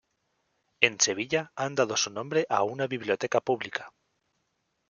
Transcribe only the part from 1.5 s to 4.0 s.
han dado su nombre a una biblioteca pública.